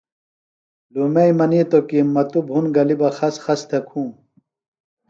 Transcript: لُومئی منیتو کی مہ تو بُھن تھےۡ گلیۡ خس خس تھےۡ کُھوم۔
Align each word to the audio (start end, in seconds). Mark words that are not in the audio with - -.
لُومئی 0.93 1.31
منیتو 1.39 1.79
کی 1.87 1.99
مہ 2.13 2.23
تو 2.31 2.39
بُھن 2.47 2.63
تھےۡ 2.65 2.73
گلیۡ 2.75 3.11
خس 3.17 3.35
خس 3.43 3.61
تھےۡ 3.69 3.83
کُھوم۔ 3.87 4.09